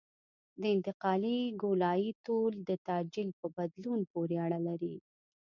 د 0.61 0.63
انتقالي 0.75 1.39
ګولایي 1.61 2.09
طول 2.25 2.53
د 2.69 2.71
تعجیل 2.87 3.29
په 3.39 3.45
بدلون 3.57 3.99
پورې 4.11 4.35
اړه 4.45 4.59
لري 4.67 4.95